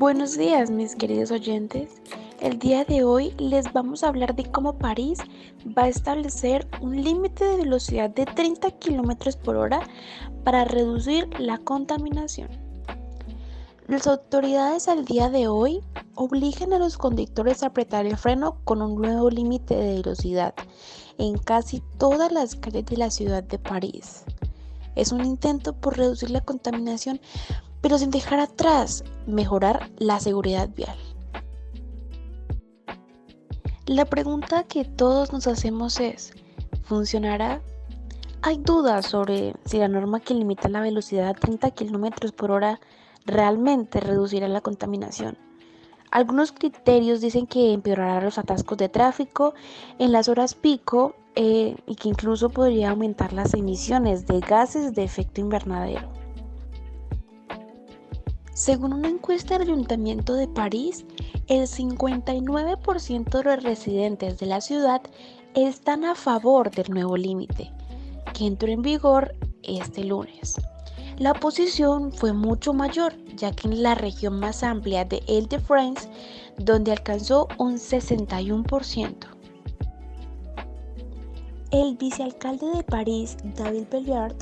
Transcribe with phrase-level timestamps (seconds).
[0.00, 2.00] Buenos días mis queridos oyentes.
[2.40, 5.18] El día de hoy les vamos a hablar de cómo París
[5.76, 9.86] va a establecer un límite de velocidad de 30 km por hora
[10.42, 12.48] para reducir la contaminación.
[13.88, 15.82] Las autoridades al día de hoy
[16.14, 20.54] obligan a los conductores a apretar el freno con un nuevo límite de velocidad
[21.18, 24.24] en casi todas las calles de la ciudad de París.
[24.96, 27.20] Es un intento por reducir la contaminación,
[27.80, 30.96] pero sin dejar atrás mejorar la seguridad vial.
[33.86, 36.32] La pregunta que todos nos hacemos es,
[36.84, 37.60] ¿funcionará?
[38.42, 42.80] Hay dudas sobre si la norma que limita la velocidad a 30 km por hora
[43.26, 45.36] realmente reducirá la contaminación.
[46.10, 49.54] Algunos criterios dicen que empeorará los atascos de tráfico
[49.98, 55.04] en las horas pico eh, y que incluso podría aumentar las emisiones de gases de
[55.04, 56.19] efecto invernadero.
[58.52, 61.04] Según una encuesta del Ayuntamiento de París,
[61.46, 65.02] el 59% de los residentes de la ciudad
[65.54, 67.72] están a favor del nuevo límite,
[68.34, 70.56] que entró en vigor este lunes.
[71.18, 76.08] La oposición fue mucho mayor, ya que en la región más amplia de Ile-de-France,
[76.56, 79.14] donde alcanzó un 61%.
[81.70, 84.34] El vicealcalde de París, David Belliard,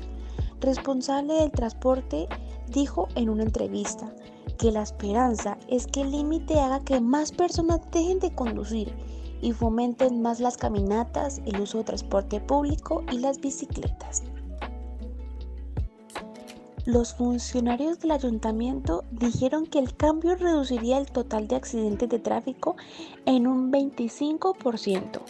[0.60, 2.28] responsable del transporte,
[2.70, 4.12] dijo en una entrevista
[4.58, 8.92] que la esperanza es que el límite haga que más personas dejen de conducir
[9.40, 14.24] y fomenten más las caminatas, el uso de transporte público y las bicicletas.
[16.84, 22.76] Los funcionarios del ayuntamiento dijeron que el cambio reduciría el total de accidentes de tráfico
[23.26, 25.20] en un 25%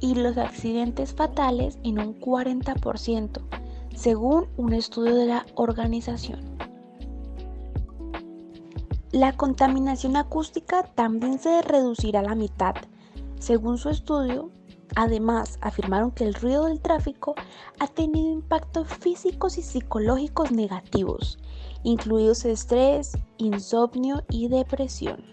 [0.00, 3.40] y los accidentes fatales en un 40%,
[3.94, 6.40] según un estudio de la organización.
[9.12, 12.74] La contaminación acústica también se reducirá a la mitad.
[13.38, 14.50] Según su estudio,
[14.96, 17.36] además afirmaron que el ruido del tráfico
[17.78, 21.38] ha tenido impactos físicos y psicológicos negativos,
[21.84, 25.24] incluidos estrés, insomnio y depresión.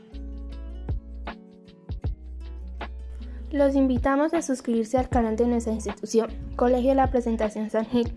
[3.50, 8.16] Los invitamos a suscribirse al canal de nuestra institución, Colegio de la Presentación San Gil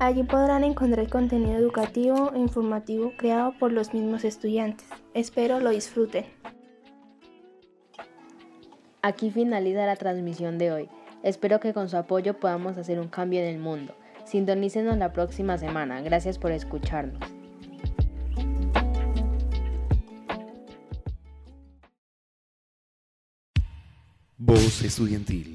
[0.00, 4.86] Allí podrán encontrar contenido educativo e informativo creado por los mismos estudiantes.
[5.14, 6.24] Espero lo disfruten.
[9.02, 10.88] Aquí finaliza la transmisión de hoy.
[11.22, 13.94] Espero que con su apoyo podamos hacer un cambio en el mundo.
[14.24, 16.00] Sintonícenos la próxima semana.
[16.00, 17.22] Gracias por escucharnos.
[24.36, 25.54] Voz Estudiantil